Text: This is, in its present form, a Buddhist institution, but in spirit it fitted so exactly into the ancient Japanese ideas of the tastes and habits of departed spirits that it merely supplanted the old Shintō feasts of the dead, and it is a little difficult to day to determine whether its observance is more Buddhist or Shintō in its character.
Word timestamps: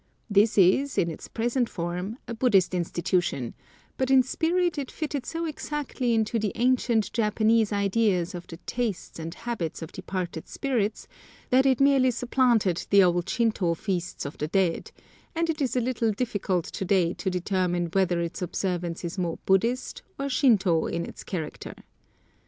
This 0.31 0.57
is, 0.57 0.97
in 0.97 1.11
its 1.11 1.27
present 1.27 1.69
form, 1.69 2.17
a 2.27 2.33
Buddhist 2.33 2.73
institution, 2.73 3.53
but 3.97 4.09
in 4.09 4.23
spirit 4.23 4.79
it 4.79 4.89
fitted 4.89 5.27
so 5.27 5.45
exactly 5.45 6.15
into 6.15 6.39
the 6.39 6.51
ancient 6.55 7.13
Japanese 7.13 7.71
ideas 7.71 8.33
of 8.33 8.47
the 8.47 8.57
tastes 8.65 9.19
and 9.19 9.31
habits 9.35 9.83
of 9.83 9.91
departed 9.91 10.47
spirits 10.47 11.07
that 11.51 11.67
it 11.67 11.79
merely 11.79 12.09
supplanted 12.09 12.87
the 12.89 13.03
old 13.03 13.27
Shintō 13.27 13.77
feasts 13.77 14.25
of 14.25 14.39
the 14.39 14.47
dead, 14.47 14.91
and 15.35 15.51
it 15.51 15.61
is 15.61 15.75
a 15.75 15.79
little 15.81 16.11
difficult 16.11 16.65
to 16.65 16.83
day 16.83 17.13
to 17.13 17.29
determine 17.29 17.89
whether 17.93 18.19
its 18.21 18.41
observance 18.41 19.05
is 19.05 19.19
more 19.19 19.37
Buddhist 19.45 20.01
or 20.17 20.25
Shintō 20.29 20.91
in 20.91 21.05
its 21.05 21.23
character. 21.23 21.75